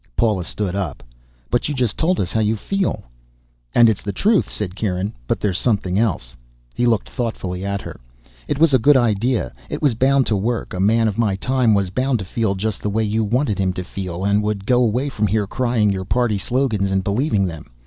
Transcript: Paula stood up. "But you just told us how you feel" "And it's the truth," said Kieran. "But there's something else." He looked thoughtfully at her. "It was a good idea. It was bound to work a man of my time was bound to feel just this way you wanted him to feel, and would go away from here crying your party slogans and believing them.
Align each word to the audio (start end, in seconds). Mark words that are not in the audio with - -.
Paula 0.15 0.43
stood 0.43 0.75
up. 0.75 1.03
"But 1.51 1.69
you 1.69 1.75
just 1.75 1.95
told 1.95 2.19
us 2.19 2.31
how 2.31 2.39
you 2.39 2.55
feel" 2.55 3.03
"And 3.75 3.87
it's 3.87 4.01
the 4.01 4.11
truth," 4.11 4.51
said 4.51 4.73
Kieran. 4.75 5.13
"But 5.27 5.39
there's 5.39 5.59
something 5.59 5.99
else." 5.99 6.35
He 6.73 6.87
looked 6.87 7.07
thoughtfully 7.07 7.63
at 7.63 7.81
her. 7.83 7.99
"It 8.47 8.57
was 8.57 8.73
a 8.73 8.79
good 8.79 8.97
idea. 8.97 9.53
It 9.69 9.79
was 9.83 9.93
bound 9.93 10.25
to 10.25 10.35
work 10.35 10.73
a 10.73 10.79
man 10.79 11.07
of 11.07 11.19
my 11.19 11.35
time 11.35 11.75
was 11.75 11.91
bound 11.91 12.17
to 12.17 12.25
feel 12.25 12.55
just 12.55 12.81
this 12.81 12.91
way 12.91 13.03
you 13.03 13.23
wanted 13.23 13.59
him 13.59 13.73
to 13.73 13.83
feel, 13.83 14.25
and 14.25 14.41
would 14.41 14.65
go 14.65 14.81
away 14.81 15.07
from 15.07 15.27
here 15.27 15.45
crying 15.45 15.91
your 15.91 16.03
party 16.05 16.39
slogans 16.39 16.89
and 16.89 17.03
believing 17.03 17.45
them. 17.45 17.69